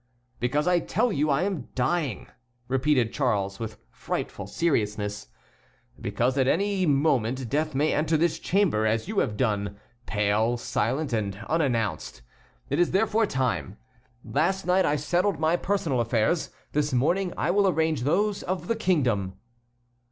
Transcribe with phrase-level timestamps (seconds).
[0.39, 2.25] "Because I tell you I am dying,"
[2.67, 5.27] repeated Charles with frightful seriousness;
[5.99, 9.77] "because at any moment death may enter this chamber, as you have done,
[10.07, 12.23] pale, silent, and unannounced.
[12.67, 13.77] It is, therefore, time.
[14.25, 18.75] Last night I settled my personal affairs; this morning I will arrange those of the
[18.75, 19.37] kingdom."